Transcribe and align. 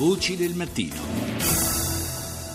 Voci 0.00 0.34
del 0.34 0.54
mattino. 0.54 0.96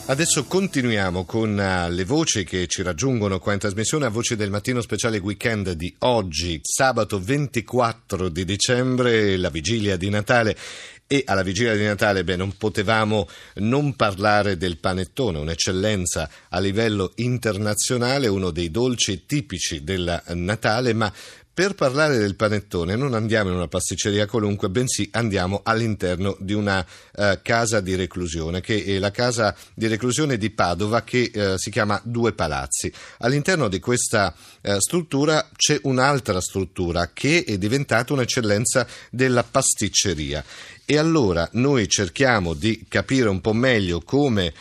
Adesso 0.07 0.45
continuiamo 0.45 1.25
con 1.25 1.51
uh, 1.51 1.91
le 1.93 2.03
voci 2.03 2.43
che 2.43 2.65
ci 2.65 2.81
raggiungono 2.81 3.37
qua 3.37 3.53
in 3.53 3.59
trasmissione 3.59 4.07
a 4.07 4.09
Voci 4.09 4.35
del 4.35 4.49
Mattino 4.49 4.81
speciale 4.81 5.19
weekend 5.19 5.73
di 5.73 5.93
oggi, 5.99 6.59
sabato 6.63 7.19
24 7.19 8.29
di 8.29 8.45
dicembre, 8.45 9.37
la 9.37 9.49
vigilia 9.49 9.95
di 9.95 10.09
Natale. 10.09 10.57
E 11.05 11.21
alla 11.23 11.43
vigilia 11.43 11.75
di 11.75 11.83
Natale 11.83 12.23
beh, 12.23 12.35
non 12.35 12.57
potevamo 12.57 13.29
non 13.57 13.95
parlare 13.95 14.57
del 14.57 14.79
panettone, 14.79 15.37
un'eccellenza 15.37 16.27
a 16.49 16.59
livello 16.59 17.11
internazionale, 17.17 18.25
uno 18.25 18.49
dei 18.49 18.71
dolci 18.71 19.27
tipici 19.27 19.83
del 19.83 20.19
Natale, 20.29 20.93
ma 20.93 21.13
per 21.55 21.73
parlare 21.73 22.17
del 22.17 22.35
panettone 22.35 22.97
non 22.97 23.13
andiamo 23.13 23.49
in 23.49 23.55
una 23.55 23.69
pasticceria 23.69 24.27
qualunque, 24.27 24.69
bensì 24.69 25.07
andiamo 25.13 25.61
all'interno 25.63 26.35
di 26.41 26.51
una 26.51 26.85
uh, 27.15 27.39
casa 27.41 27.79
di 27.79 27.95
reclusione, 27.95 28.59
che 28.59 28.83
è 28.83 28.99
la 28.99 29.09
casa 29.09 29.55
di 29.73 29.87
reclusione 29.87 30.37
di 30.37 30.49
Padova 30.49 31.03
che 31.03 31.31
uh, 31.33 31.55
si 31.55 31.71
chiama 31.71 31.97
Due 32.03 32.33
Palazzi. 32.33 32.91
All'interno 33.19 33.69
di 33.69 33.79
questa 33.79 34.35
uh, 34.63 34.79
struttura 34.79 35.47
c'è 35.55 35.79
un'altra 35.83 36.41
struttura 36.41 37.11
che 37.13 37.45
è 37.47 37.57
diventata 37.57 38.11
un'eccellenza 38.11 38.85
della 39.09 39.45
pasticceria. 39.45 40.43
E 40.83 40.97
allora 40.97 41.47
noi 41.53 41.87
cerchiamo 41.87 42.53
di 42.53 42.83
capire 42.89 43.29
un 43.29 43.39
po' 43.39 43.53
meglio 43.53 44.01
come 44.01 44.53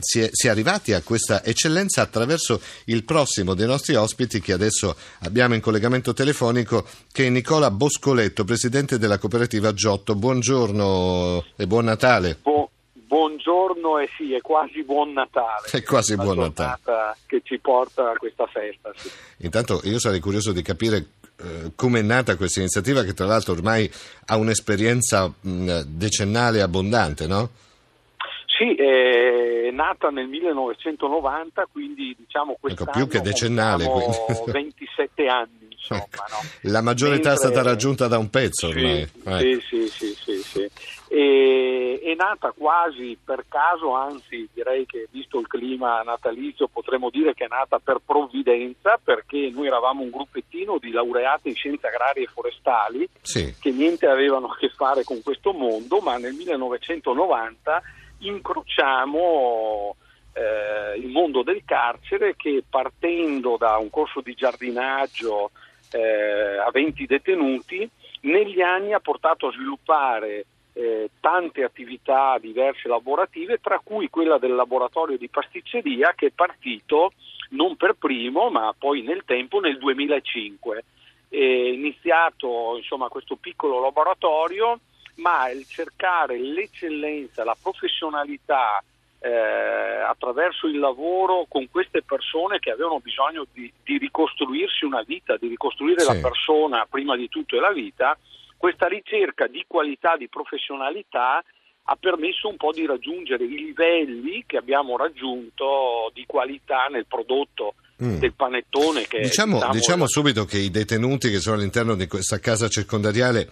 si 0.00 0.20
è, 0.20 0.28
si 0.32 0.46
è, 0.46 0.50
arrivati 0.50 0.92
a 0.92 1.02
questa 1.02 1.44
eccellenza 1.44 2.02
attraverso 2.02 2.60
il 2.86 3.04
prossimo 3.04 3.54
dei 3.54 3.66
nostri 3.66 3.94
ospiti 3.94 4.40
che 4.40 4.52
adesso 4.52 4.96
abbiamo 5.20 5.54
in 5.54 5.60
collegamento 5.60 6.12
telefonico 6.12 6.86
che 7.12 7.26
è 7.26 7.28
Nicola 7.28 7.70
Boscoletto, 7.70 8.44
presidente 8.44 8.98
della 8.98 9.18
cooperativa 9.18 9.72
Giotto. 9.72 10.14
Buongiorno 10.14 11.44
e 11.56 11.66
buon 11.66 11.84
Natale. 11.84 12.38
Bu- 12.42 12.68
buongiorno 12.92 13.98
e 13.98 14.08
sì, 14.16 14.34
è 14.34 14.40
quasi 14.40 14.82
buon 14.82 15.12
Natale. 15.12 15.68
È 15.70 15.82
quasi 15.82 16.16
buon 16.16 16.38
Natale. 16.38 17.16
Che 17.26 17.40
ci 17.44 17.58
porta 17.58 18.10
a 18.10 18.16
questa 18.16 18.46
festa. 18.46 18.92
Sì. 18.96 19.10
Intanto 19.38 19.80
io 19.84 19.98
sarei 19.98 20.20
curioso 20.20 20.52
di 20.52 20.62
capire 20.62 21.06
eh, 21.36 21.72
come 21.74 22.00
è 22.00 22.02
nata 22.02 22.36
questa 22.36 22.60
iniziativa 22.60 23.02
che 23.02 23.12
tra 23.12 23.26
l'altro 23.26 23.52
ormai 23.52 23.90
ha 24.26 24.36
un'esperienza 24.36 25.32
mh, 25.40 25.80
decennale 25.86 26.60
abbondante, 26.60 27.26
no? 27.26 27.50
Sì, 28.56 28.72
è 28.76 29.33
nata 29.74 30.08
nel 30.08 30.28
1990, 30.28 31.68
quindi 31.70 32.14
diciamo 32.18 32.56
quest'anno 32.58 32.90
ecco, 32.90 32.98
più 32.98 33.08
che 33.08 33.20
decennale, 33.20 33.86
27 34.46 35.26
anni. 35.28 35.64
Insomma, 35.70 36.02
ecco. 36.02 36.24
no? 36.30 36.38
La 36.72 36.80
maggiore 36.80 37.12
Mentre... 37.12 37.32
età 37.32 37.40
è 37.40 37.46
stata 37.46 37.62
raggiunta 37.62 38.08
da 38.08 38.18
un 38.18 38.30
pezzo 38.30 38.68
ormai. 38.68 39.06
Sì, 39.06 39.50
eh. 39.50 39.60
sì, 39.60 39.88
sì, 39.88 40.14
sì, 40.14 40.36
sì, 40.42 40.70
E, 41.08 42.00
è 42.02 42.14
nata 42.14 42.52
quasi 42.56 43.18
per 43.22 43.44
caso, 43.48 43.92
anzi 43.94 44.48
direi 44.52 44.86
che 44.86 45.08
visto 45.10 45.38
il 45.38 45.46
clima 45.46 46.00
natalizio 46.02 46.68
potremmo 46.68 47.10
dire 47.10 47.34
che 47.34 47.44
è 47.44 47.48
nata 47.48 47.78
per 47.78 48.00
provvidenza 48.04 48.98
perché 49.02 49.50
noi 49.52 49.66
eravamo 49.66 50.02
un 50.02 50.10
gruppettino 50.10 50.78
di 50.78 50.90
laureati 50.90 51.48
in 51.48 51.54
scienze 51.54 51.86
agrarie 51.86 52.24
e 52.24 52.30
forestali 52.32 53.08
che 53.22 53.70
niente 53.70 54.06
avevano 54.06 54.46
a 54.48 54.56
che 54.56 54.70
fare 54.70 55.04
con 55.04 55.22
questo 55.22 55.52
mondo, 55.52 55.98
ma 55.98 56.16
nel 56.16 56.32
1990 56.32 57.82
incrociamo 58.18 59.96
eh, 60.32 60.98
il 60.98 61.08
mondo 61.08 61.42
del 61.42 61.62
carcere 61.64 62.34
che 62.36 62.62
partendo 62.68 63.56
da 63.56 63.76
un 63.78 63.90
corso 63.90 64.20
di 64.20 64.34
giardinaggio 64.34 65.50
eh, 65.90 66.58
a 66.58 66.70
20 66.72 67.06
detenuti, 67.06 67.88
negli 68.22 68.60
anni 68.60 68.92
ha 68.92 69.00
portato 69.00 69.48
a 69.48 69.52
sviluppare 69.52 70.46
eh, 70.72 71.10
tante 71.20 71.62
attività 71.62 72.36
diverse 72.40 72.88
lavorative, 72.88 73.60
tra 73.60 73.80
cui 73.82 74.10
quella 74.10 74.38
del 74.38 74.54
laboratorio 74.54 75.16
di 75.16 75.28
pasticceria 75.28 76.14
che 76.16 76.26
è 76.26 76.30
partito 76.30 77.12
non 77.50 77.76
per 77.76 77.94
primo, 77.94 78.50
ma 78.50 78.74
poi 78.76 79.02
nel 79.02 79.22
tempo 79.24 79.60
nel 79.60 79.78
2005. 79.78 80.84
È 81.28 81.36
iniziato 81.36 82.76
insomma, 82.76 83.08
questo 83.08 83.36
piccolo 83.36 83.80
laboratorio 83.80 84.80
ma 85.16 85.48
il 85.50 85.66
cercare 85.66 86.38
l'eccellenza, 86.38 87.44
la 87.44 87.56
professionalità 87.60 88.82
eh, 89.20 89.30
attraverso 90.06 90.66
il 90.66 90.78
lavoro 90.78 91.46
con 91.48 91.68
queste 91.70 92.02
persone 92.02 92.58
che 92.58 92.70
avevano 92.70 93.00
bisogno 93.00 93.46
di, 93.52 93.72
di 93.82 93.96
ricostruirsi 93.96 94.84
una 94.84 95.02
vita, 95.02 95.36
di 95.36 95.48
ricostruire 95.48 96.00
sì. 96.00 96.12
la 96.12 96.20
persona 96.20 96.86
prima 96.88 97.16
di 97.16 97.28
tutto 97.28 97.56
e 97.56 97.60
la 97.60 97.72
vita, 97.72 98.18
questa 98.56 98.86
ricerca 98.86 99.46
di 99.46 99.64
qualità, 99.66 100.16
di 100.16 100.28
professionalità 100.28 101.42
ha 101.86 101.96
permesso 101.96 102.48
un 102.48 102.56
po' 102.56 102.72
di 102.72 102.86
raggiungere 102.86 103.44
i 103.44 103.48
livelli 103.48 104.44
che 104.46 104.56
abbiamo 104.56 104.96
raggiunto 104.96 106.10
di 106.14 106.24
qualità 106.26 106.86
nel 106.90 107.06
prodotto 107.06 107.74
mm. 108.02 108.18
del 108.18 108.32
panettone. 108.32 109.06
Che 109.06 109.20
diciamo, 109.20 109.54
diciamo, 109.54 109.72
diciamo 109.72 110.08
subito 110.08 110.44
che 110.44 110.58
i 110.58 110.70
detenuti 110.70 111.30
che 111.30 111.40
sono 111.40 111.56
all'interno 111.56 111.94
di 111.94 112.06
questa 112.06 112.38
casa 112.38 112.68
circondariale 112.68 113.48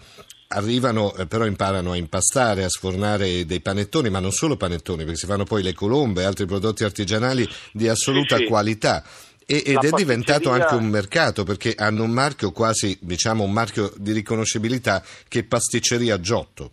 arrivano, 0.53 1.15
eh, 1.15 1.27
però 1.27 1.47
imparano 1.47 1.93
a 1.93 1.97
impastare, 1.97 2.65
a 2.65 2.69
sfornare 2.69 3.45
dei 3.45 3.61
panettoni, 3.61 4.11
ma 4.11 4.21
non 4.21 4.33
solo 4.33 4.57
panettoni, 4.57 5.05
perché 5.05 5.19
si 5.19 5.27
fanno 5.27 5.45
poi 5.45 5.63
le 5.63 5.73
colombe 5.73 6.23
e 6.23 6.25
altri 6.25 6.47
prodotti 6.47 6.85
artigianali 6.85 7.49
di 7.73 7.89
assoluta 7.89 8.37
sì, 8.37 8.43
sì. 8.43 8.49
qualità. 8.49 9.05
E, 9.45 9.63
ed 9.67 9.83
è 9.83 9.91
diventato 9.91 10.51
anche 10.51 10.75
un 10.75 10.87
mercato 10.87 11.45
perché 11.45 11.75
hanno 11.77 12.05
un 12.05 12.11
marchio 12.11 12.53
quasi, 12.53 12.97
diciamo, 13.01 13.43
un 13.43 13.53
marchio 13.53 13.93
di 13.97 14.13
riconoscibilità 14.13 15.03
che 15.29 15.41
è 15.41 15.45
pasticceria 15.45 16.21
Giotto. 16.21 16.73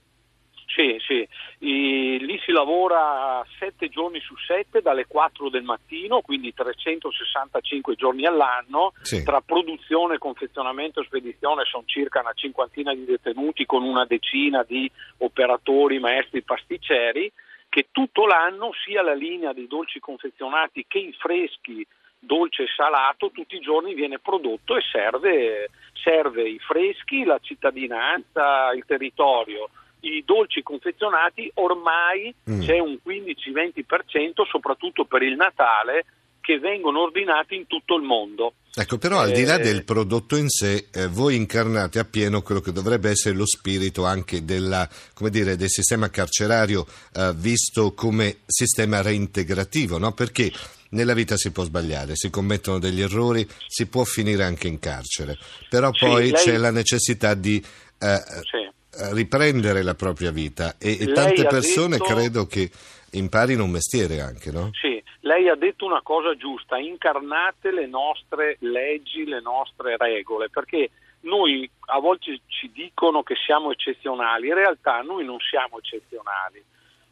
Sì, 0.68 0.95
sì. 1.06 1.28
I, 1.66 2.19
si 2.49 2.55
lavora 2.55 3.45
sette 3.59 3.89
giorni 3.89 4.19
su 4.21 4.33
sette 4.35 4.81
dalle 4.81 5.05
4 5.05 5.49
del 5.49 5.61
mattino, 5.61 6.21
quindi 6.21 6.51
365 6.51 7.93
giorni 7.93 8.25
all'anno, 8.25 8.93
sì. 9.03 9.21
tra 9.23 9.39
produzione, 9.41 10.17
confezionamento 10.17 10.99
e 10.99 11.05
spedizione 11.05 11.63
sono 11.65 11.83
circa 11.85 12.21
una 12.21 12.33
cinquantina 12.33 12.91
di 12.95 13.05
detenuti 13.05 13.67
con 13.67 13.83
una 13.83 14.03
decina 14.05 14.63
di 14.63 14.89
operatori, 15.17 15.99
maestri 15.99 16.41
pasticceri, 16.41 17.31
che 17.69 17.89
tutto 17.91 18.25
l'anno 18.25 18.71
sia 18.83 19.03
la 19.03 19.13
linea 19.13 19.53
dei 19.53 19.67
dolci 19.67 19.99
confezionati 19.99 20.85
che 20.88 20.97
i 20.97 21.15
freschi 21.19 21.85
dolce 22.17 22.63
e 22.63 22.67
salato 22.75 23.29
tutti 23.29 23.57
i 23.57 23.61
giorni 23.61 23.93
viene 23.93 24.17
prodotto 24.17 24.75
e 24.75 24.81
serve, 24.91 25.69
serve 25.93 26.49
i 26.49 26.57
freschi, 26.57 27.23
la 27.25 27.38
cittadinanza, 27.39 28.71
il 28.73 28.85
territorio 28.88 29.69
i 30.01 30.23
dolci 30.25 30.61
confezionati 30.61 31.51
ormai 31.55 32.33
mm. 32.49 32.61
c'è 32.61 32.79
un 32.79 32.97
15-20% 33.05 34.47
soprattutto 34.49 35.05
per 35.05 35.23
il 35.23 35.35
Natale 35.35 36.05
che 36.49 36.57
vengono 36.57 37.01
ordinati 37.01 37.55
in 37.55 37.67
tutto 37.67 37.95
il 37.95 38.01
mondo. 38.01 38.53
Ecco, 38.73 38.97
però 38.97 39.19
al 39.19 39.31
di 39.31 39.43
là 39.43 39.57
eh, 39.57 39.61
del 39.61 39.83
prodotto 39.83 40.35
in 40.35 40.49
sé, 40.49 40.88
eh, 40.91 41.07
voi 41.07 41.35
incarnate 41.35 41.99
appieno 41.99 42.41
quello 42.41 42.61
che 42.61 42.71
dovrebbe 42.71 43.09
essere 43.11 43.35
lo 43.35 43.45
spirito 43.45 44.05
anche 44.05 44.43
della, 44.43 44.88
dire, 45.29 45.55
del 45.55 45.69
sistema 45.69 46.09
carcerario 46.09 46.88
eh, 47.13 47.33
visto 47.35 47.93
come 47.93 48.38
sistema 48.47 49.01
reintegrativo, 49.01 49.99
no? 49.99 50.13
Perché 50.13 50.51
nella 50.91 51.13
vita 51.13 51.38
si 51.38 51.51
può 51.51 51.63
sbagliare, 51.63 52.15
si 52.15 52.31
commettono 52.31 52.79
degli 52.79 53.01
errori, 53.01 53.47
si 53.67 53.88
può 53.88 54.03
finire 54.03 54.43
anche 54.43 54.67
in 54.67 54.79
carcere, 54.79 55.38
però 55.69 55.91
poi 55.91 56.27
sì, 56.27 56.31
lei... 56.31 56.43
c'è 56.43 56.57
la 56.57 56.71
necessità 56.71 57.35
di 57.35 57.63
eh, 57.99 58.23
sì 58.49 58.77
riprendere 59.11 59.83
la 59.83 59.95
propria 59.95 60.31
vita 60.31 60.75
e, 60.77 60.97
e 61.00 61.11
tante 61.11 61.45
persone 61.45 61.97
detto... 61.97 62.13
credo 62.13 62.45
che 62.45 62.69
imparino 63.11 63.63
un 63.63 63.72
mestiere 63.72 64.22
anche, 64.22 64.51
no? 64.51 64.69
Sì, 64.73 65.01
lei 65.22 65.47
ha 65.47 65.55
detto 65.55 65.85
una 65.85 66.01
cosa 66.01 66.35
giusta, 66.35 66.77
incarnate 66.77 67.72
le 67.72 67.88
nostre 67.88 68.57
leggi, 68.59 69.25
le 69.25 69.41
nostre 69.41 69.97
regole, 69.97 70.50
perché 70.50 70.89
noi 71.22 71.69
a 71.88 72.00
volte 72.00 72.41
ci 72.47 72.72
dicono 72.72 73.23
che 73.23 73.35
siamo 73.35 73.72
eccezionali, 73.72 74.47
in 74.47 74.53
realtà 74.53 75.01
noi 75.01 75.25
non 75.25 75.38
siamo 75.39 75.79
eccezionali. 75.79 76.63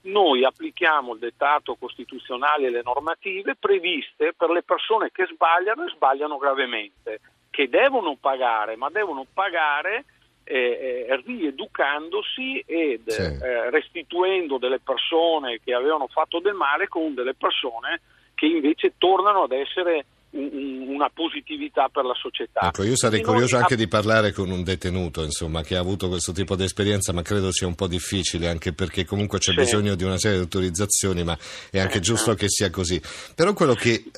Noi 0.02 0.46
applichiamo 0.46 1.14
il 1.14 1.20
dettato 1.20 1.76
costituzionale 1.76 2.68
e 2.68 2.70
le 2.70 2.82
normative 2.84 3.56
previste 3.56 4.34
per 4.38 4.50
le 4.50 4.64
persone 4.64 5.10
che 5.12 5.28
sbagliano 5.30 5.86
e 5.86 5.92
sbagliano 5.94 6.38
gravemente, 6.38 7.20
che 7.50 7.68
devono 7.68 8.16
pagare, 8.16 8.78
ma 8.78 8.90
devono 8.90 9.26
pagare 9.34 10.06
eh, 10.48 11.06
eh, 11.10 11.22
rieducandosi 11.26 12.64
ed 12.66 13.10
sì. 13.10 13.22
eh, 13.22 13.70
restituendo 13.70 14.58
delle 14.58 14.80
persone 14.80 15.60
che 15.64 15.74
avevano 15.74 16.08
fatto 16.08 16.40
del 16.40 16.54
male 16.54 16.88
con 16.88 17.14
delle 17.14 17.34
persone 17.34 18.02
che 18.34 18.46
invece 18.46 18.94
tornano 18.98 19.44
ad 19.44 19.52
essere 19.52 20.06
una 20.32 21.10
positività 21.14 21.90
per 21.90 22.04
la 22.04 22.16
società. 22.16 22.68
Ecco, 22.68 22.84
io 22.84 22.98
sarei 22.98 23.22
curioso 23.22 23.56
anche 23.56 23.76
di 23.76 23.88
parlare 23.88 24.32
con 24.32 24.50
un 24.50 24.64
detenuto, 24.64 25.24
insomma, 25.24 25.62
che 25.62 25.76
ha 25.76 25.80
avuto 25.80 26.10
questo 26.10 26.32
tipo 26.32 26.56
di 26.56 26.64
esperienza, 26.64 27.14
ma 27.14 27.22
credo 27.22 27.52
sia 27.52 27.68
un 27.68 27.76
po' 27.76 27.88
difficile, 27.88 28.48
anche 28.50 28.74
perché 28.74 29.06
comunque 29.06 29.38
c'è 29.38 29.52
sì. 29.52 29.58
bisogno 29.58 29.96
di 29.96 30.04
una 30.04 30.18
serie 30.18 30.38
di 30.38 30.44
autorizzazioni, 30.44 31.24
ma 31.24 31.38
è 31.70 31.80
anche 31.80 32.00
giusto 32.00 32.34
che 32.34 32.50
sia 32.50 32.70
così. 32.70 33.02
Però 33.36 33.54
quello 33.54 33.74
che 33.74 33.92
eh, 33.92 34.12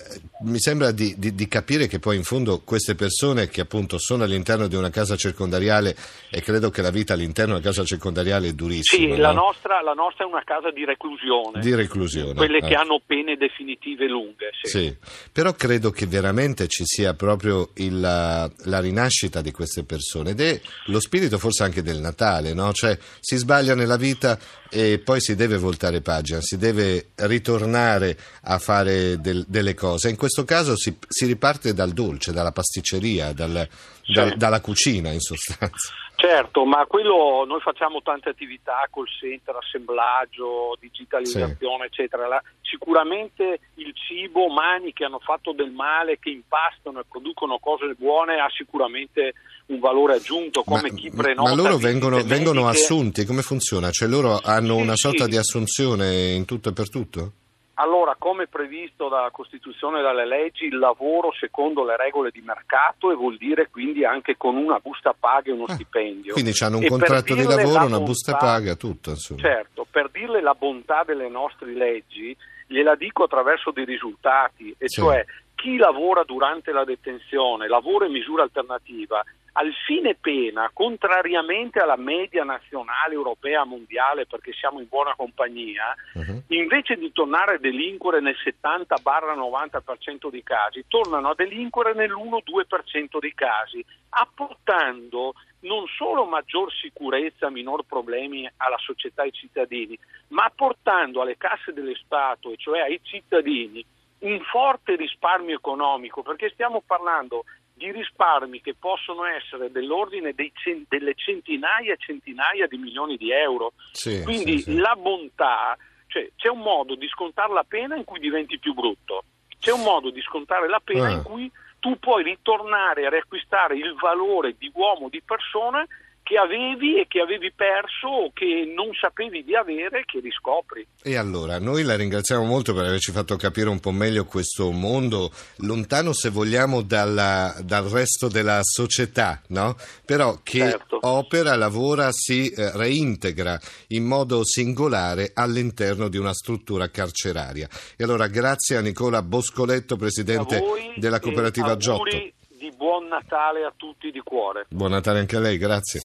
mi 0.43 0.59
sembra 0.59 0.91
di, 0.91 1.13
di, 1.17 1.35
di, 1.35 1.47
capire 1.47 1.87
che 1.87 1.99
poi 1.99 2.15
in 2.15 2.23
fondo 2.23 2.61
queste 2.63 2.95
persone 2.95 3.49
che 3.49 3.61
appunto 3.61 3.97
sono 3.97 4.23
all'interno 4.23 4.67
di 4.67 4.75
una 4.75 4.89
casa 4.89 5.15
circondariale 5.15 5.95
e 6.31 6.41
credo 6.41 6.69
che 6.69 6.81
la 6.81 6.91
vita 6.91 7.13
all'interno 7.13 7.53
della 7.53 7.65
casa 7.65 7.83
circondariale 7.83 8.49
è 8.49 8.53
durissima. 8.53 9.01
Sì, 9.01 9.09
no? 9.09 9.17
la, 9.17 9.31
nostra, 9.31 9.81
la, 9.81 9.93
nostra, 9.93 10.23
è 10.23 10.27
una 10.27 10.43
casa 10.43 10.71
di 10.71 10.85
reclusione. 10.85 11.59
Di 11.59 11.75
reclusione. 11.75 12.33
Quelle 12.33 12.59
eh. 12.59 12.67
che 12.67 12.75
hanno 12.75 13.01
pene 13.05 13.35
definitive 13.35 14.07
lunghe. 14.07 14.51
Sì. 14.61 14.69
sì. 14.69 14.95
però 15.31 15.53
credo 15.53 15.91
che 15.91 15.98
veramente 16.05 16.67
ci 16.67 16.83
sia 16.85 17.13
proprio 17.13 17.69
il, 17.75 17.99
la, 17.99 18.49
la, 18.63 18.79
rinascita 18.79 19.41
di 19.41 19.51
queste 19.51 19.83
persone 19.83 20.31
ed 20.31 20.41
è 20.41 20.59
lo 20.85 20.99
spirito 20.99 21.37
forse 21.37 21.63
anche 21.63 21.81
del 21.81 21.99
Natale, 21.99 22.53
no? 22.53 22.71
Cioè 22.73 22.97
si 23.19 23.35
sbaglia 23.37 23.75
nella 23.75 23.97
vita 23.97 24.39
e 24.69 24.99
poi 24.99 25.21
si 25.21 25.35
deve 25.35 25.57
voltare 25.57 26.01
pagina, 26.01 26.41
si 26.41 26.57
deve 26.57 27.09
ritornare 27.15 28.17
a 28.43 28.59
fare 28.59 29.19
del, 29.19 29.45
delle 29.47 29.73
cose. 29.73 30.09
In 30.09 30.15
questo 30.15 30.45
caso 30.45 30.77
si, 30.77 30.95
si, 31.07 31.25
riparte 31.25 31.73
dal 31.73 31.91
dolce, 31.91 32.31
dalla 32.31 32.51
pasticceria, 32.51 33.33
dal, 33.33 33.67
dal, 34.13 34.37
dalla 34.37 34.61
cucina 34.61 35.11
in 35.11 35.19
sostanza. 35.19 35.89
Certo, 36.19 36.65
ma 36.65 36.85
quello 36.85 37.45
noi 37.47 37.61
facciamo 37.61 38.01
tante 38.01 38.27
attività, 38.27 38.85
col 38.89 39.07
center, 39.07 39.55
assemblaggio, 39.55 40.75
digitalizzazione, 40.77 41.87
sì. 41.89 42.01
eccetera. 42.01 42.27
La, 42.27 42.43
sicuramente 42.61 43.61
il 43.75 43.93
cibo, 43.95 44.49
mani 44.49 44.91
che 44.91 45.05
hanno 45.05 45.19
fatto 45.19 45.53
del 45.53 45.71
male, 45.71 46.19
che 46.19 46.29
impastano 46.29 46.99
e 46.99 47.05
producono 47.09 47.57
cose 47.59 47.95
buone, 47.97 48.41
ha 48.41 48.49
sicuramente 48.53 49.33
un 49.67 49.79
valore 49.79 50.15
aggiunto 50.15 50.63
come 50.63 50.91
ma, 50.91 50.97
chi 50.97 51.09
prenota. 51.09 51.49
Ma 51.49 51.55
loro 51.55 51.77
vengono, 51.77 52.21
vengono, 52.21 52.67
assunti, 52.67 53.23
come 53.23 53.41
funziona? 53.41 53.89
Cioè 53.89 54.09
loro 54.09 54.41
hanno 54.43 54.75
sì, 54.75 54.81
una 54.81 54.95
sorta 54.97 55.23
sì. 55.23 55.29
di 55.29 55.37
assunzione 55.37 56.33
in 56.33 56.43
tutto 56.43 56.67
e 56.67 56.73
per 56.73 56.89
tutto? 56.89 57.31
Allora, 57.81 58.15
come 58.19 58.47
previsto 58.47 59.07
dalla 59.07 59.31
Costituzione 59.31 59.99
e 59.99 60.01
dalle 60.01 60.27
leggi, 60.27 60.65
il 60.65 60.77
lavoro 60.77 61.31
secondo 61.31 61.85
le 61.85 61.95
regole 61.95 62.29
di 62.29 62.41
mercato 62.41 63.09
e 63.09 63.15
vuol 63.15 63.37
dire 63.37 63.69
quindi 63.69 64.03
anche 64.03 64.35
con 64.35 64.57
una 64.57 64.79
busta 64.79 65.15
paga 65.17 65.49
e 65.49 65.53
uno 65.53 65.63
ah, 65.63 65.73
stipendio. 65.73 66.33
Quindi 66.33 66.51
hanno 66.59 66.77
un 66.77 66.83
e 66.83 66.89
contratto 66.89 67.33
di 67.33 67.43
lavoro, 67.43 67.85
una 67.85 68.01
busta 68.01 68.35
paga, 68.35 68.75
tutto. 68.75 69.11
Insomma. 69.11 69.39
Certo, 69.39 69.87
per 69.89 70.09
dirle 70.11 70.41
la 70.41 70.55
bontà 70.55 71.03
delle 71.05 71.29
nostre 71.29 71.71
leggi, 71.71 72.35
gliela 72.67 72.95
dico 72.95 73.23
attraverso 73.23 73.71
dei 73.71 73.85
risultati, 73.85 74.75
e 74.77 74.89
sì. 74.89 74.99
cioè 74.99 75.23
chi 75.55 75.77
lavora 75.77 76.23
durante 76.23 76.73
la 76.73 76.83
detenzione, 76.83 77.69
lavoro 77.69 78.05
in 78.05 78.11
misura 78.11 78.43
alternativa, 78.43 79.23
al 79.59 79.73
fine 79.85 80.15
pena, 80.15 80.71
contrariamente 80.73 81.79
alla 81.79 81.97
media 81.97 82.45
nazionale, 82.45 83.13
europea, 83.13 83.65
mondiale, 83.65 84.25
perché 84.25 84.53
siamo 84.53 84.79
in 84.79 84.87
buona 84.87 85.13
compagnia, 85.15 85.93
uh-huh. 86.13 86.43
invece 86.47 86.95
di 86.95 87.11
tornare 87.11 87.55
a 87.55 87.57
delinquere 87.59 88.21
nel 88.21 88.37
70-90% 88.41 90.29
dei 90.29 90.43
casi, 90.43 90.85
tornano 90.87 91.31
a 91.31 91.35
delinquere 91.35 91.93
nell'1-2% 91.93 93.19
dei 93.19 93.33
casi, 93.33 93.83
apportando 94.11 95.33
non 95.61 95.85
solo 95.87 96.23
maggior 96.23 96.71
sicurezza, 96.71 97.49
minor 97.49 97.83
problemi 97.83 98.49
alla 98.57 98.77
società 98.77 99.23
e 99.23 99.25
ai 99.25 99.33
cittadini, 99.33 99.99
ma 100.29 100.45
apportando 100.45 101.21
alle 101.21 101.35
casse 101.35 101.73
dello 101.73 101.95
Stato, 101.95 102.53
e 102.53 102.55
cioè 102.55 102.79
ai 102.79 103.01
cittadini, 103.03 103.85
un 104.19 104.39
forte 104.41 104.95
risparmio 104.95 105.55
economico, 105.55 106.21
perché 106.23 106.49
stiamo 106.49 106.81
parlando 106.85 107.43
di 107.43 107.58
risparmi 107.91 108.61
che 108.61 108.75
possono 108.75 109.25
essere 109.25 109.71
dell'ordine 109.71 110.33
cent- 110.53 110.85
delle 110.87 111.13
centinaia 111.15 111.93
e 111.93 111.97
centinaia 111.97 112.67
di 112.67 112.77
milioni 112.77 113.17
di 113.17 113.31
euro. 113.31 113.73
Sì, 113.91 114.21
Quindi 114.23 114.59
sì, 114.59 114.71
sì. 114.71 114.77
la 114.77 114.95
bontà, 114.95 115.77
cioè, 116.07 116.29
c'è 116.35 116.49
un 116.49 116.59
modo 116.59 116.95
di 116.95 117.07
scontare 117.07 117.53
la 117.53 117.65
pena 117.67 117.95
in 117.95 118.03
cui 118.03 118.19
diventi 118.19 118.59
più 118.59 118.73
brutto, 118.73 119.23
c'è 119.59 119.71
un 119.71 119.83
modo 119.83 120.09
di 120.09 120.21
scontare 120.21 120.67
la 120.67 120.81
pena 120.83 121.07
ah. 121.07 121.11
in 121.11 121.23
cui 121.23 121.51
tu 121.79 121.97
puoi 121.97 122.23
ritornare 122.23 123.05
a 123.05 123.09
riacquistare 123.09 123.75
il 123.75 123.95
valore 123.95 124.55
di 124.57 124.69
uomo, 124.73 125.09
di 125.09 125.21
persona 125.21 125.85
che 126.29 126.37
avevi 126.37 126.99
e 126.99 127.07
che 127.07 127.21
avevi 127.21 127.51
perso 127.51 128.07
o 128.07 128.31
che 128.31 128.71
non 128.75 128.93
sapevi 128.93 129.43
di 129.43 129.55
avere 129.55 130.03
che 130.05 130.19
riscopri. 130.19 130.85
E 131.01 131.17
allora, 131.17 131.57
noi 131.57 131.81
la 131.81 131.95
ringraziamo 131.95 132.43
molto 132.43 132.71
per 132.75 132.85
averci 132.85 133.11
fatto 133.11 133.35
capire 133.35 133.67
un 133.67 133.79
po' 133.79 133.89
meglio 133.89 134.25
questo 134.25 134.69
mondo, 134.69 135.31
lontano 135.57 136.13
se 136.13 136.29
vogliamo 136.29 136.83
dalla, 136.83 137.55
dal 137.63 137.85
resto 137.85 138.27
della 138.27 138.59
società, 138.61 139.41
no? 139.47 139.75
però 140.05 140.41
che 140.43 140.59
certo. 140.59 140.99
opera, 141.01 141.55
lavora, 141.55 142.11
si 142.11 142.51
eh, 142.51 142.77
reintegra 142.77 143.59
in 143.87 144.03
modo 144.03 144.45
singolare 144.45 145.31
all'interno 145.33 146.09
di 146.09 146.17
una 146.17 146.35
struttura 146.35 146.91
carceraria. 146.91 147.67
E 147.97 148.03
allora 148.03 148.27
grazie 148.27 148.77
a 148.77 148.81
Nicola 148.81 149.23
Boscoletto, 149.23 149.95
presidente 149.95 150.61
della 150.97 151.19
cooperativa 151.19 151.75
Giotto. 151.75 152.37
Buon 152.79 153.07
Natale 153.07 153.65
a 153.65 153.73
tutti 153.75 154.09
di 154.09 154.21
cuore. 154.21 154.65
Buon 154.69 154.91
Natale 154.91 155.19
anche 155.19 155.35
a 155.35 155.39
lei, 155.41 155.57
grazie. 155.57 155.97